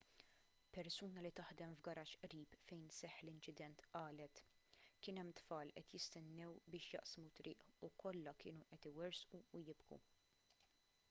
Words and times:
persuna 0.75 1.19
li 1.25 1.31
taħdem 1.39 1.75
f'garaxx 1.75 2.21
qrib 2.23 2.55
fejn 2.69 2.87
seħħ 2.99 3.19
l-inċident 3.25 3.83
qalet 3.91 4.41
kien 4.47 5.23
hemm 5.25 5.35
tfal 5.41 5.75
qed 5.83 5.93
jistennew 5.99 6.57
biex 6.77 6.95
jaqsmu 6.97 7.29
t-triq 7.37 7.69
u 7.89 7.93
kollha 8.07 8.37
kienu 8.47 8.69
qed 8.73 8.91
iwerżqu 8.95 9.43
u 9.59 9.63
jibku 9.71 10.01